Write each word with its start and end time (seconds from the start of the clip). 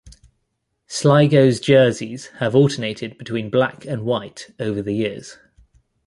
Sligo's 0.87 1.59
jerseys 1.59 2.29
have 2.39 2.55
alternated 2.55 3.19
between 3.19 3.51
black 3.51 3.85
and 3.85 4.01
white 4.03 4.51
over 4.59 4.81
the 4.81 4.93
years. 4.95 5.37